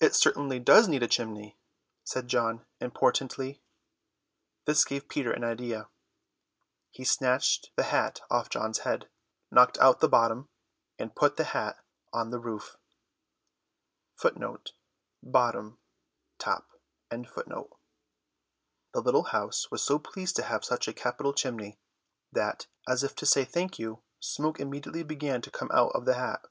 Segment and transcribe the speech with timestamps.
[0.00, 1.56] "It certainly does need a chimney,"
[2.02, 3.62] said John importantly.
[4.64, 5.88] This gave Peter an idea.
[6.90, 9.08] He snatched the hat off John's head,
[9.52, 10.48] knocked out the bottom,
[10.98, 11.76] and put the hat
[12.12, 12.76] on the roof.
[14.20, 14.64] The
[18.94, 21.78] little house was so pleased to have such a capital chimney
[22.32, 26.14] that, as if to say thank you, smoke immediately began to come out of the
[26.14, 26.48] hat.